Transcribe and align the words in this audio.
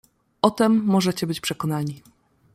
"O 0.41 0.51
tem 0.51 0.69
możecie 0.83 1.27
być 1.27 1.41
przekonani." 1.41 2.01